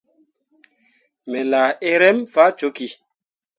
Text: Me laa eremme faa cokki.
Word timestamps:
Me 1.29 1.39
laa 1.51 1.69
eremme 1.91 2.25
faa 2.33 2.51
cokki. 2.59 2.87